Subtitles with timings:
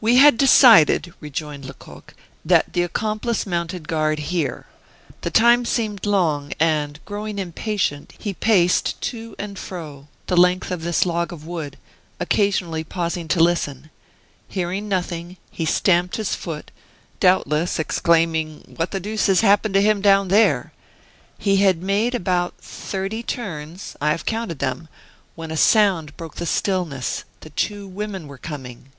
[0.00, 2.14] "We had decided," rejoined Lecoq,
[2.44, 4.66] "that the accomplice mounted guard here.
[5.22, 10.82] The time seemed long, and, growing impatient, he paced to and fro the length of
[10.82, 11.76] this log of wood
[12.20, 13.90] occasionally pausing to listen.
[14.46, 16.70] Hearing nothing, he stamped his foot,
[17.18, 20.72] doubtless exclaiming: 'What the deuce has happened to him down there!'
[21.36, 24.86] He had made about thirty turns (I have counted them),
[25.34, 28.90] when a sound broke the stillness the two women were coming."